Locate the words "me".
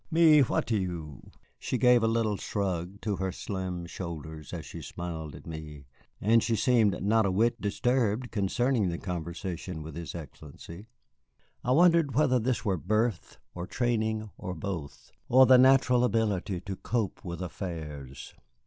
5.45-5.85